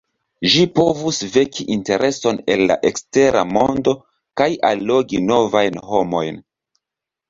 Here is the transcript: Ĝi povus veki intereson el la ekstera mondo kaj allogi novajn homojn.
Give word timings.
Ĝi 0.53 0.61
povus 0.79 1.19
veki 1.35 1.65
intereson 1.75 2.41
el 2.55 2.65
la 2.73 2.79
ekstera 2.93 3.47
mondo 3.53 3.97
kaj 4.43 4.51
allogi 4.75 5.25
novajn 5.31 5.83
homojn. 5.95 6.47